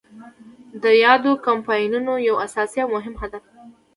دا 0.81 0.89
د 0.93 0.95
یادو 1.05 1.31
کمپاینونو 1.47 2.13
یو 2.27 2.35
اساسي 2.47 2.77
او 2.83 2.89
مهم 2.95 3.15
هدف 3.21 3.43
دی. 3.51 3.59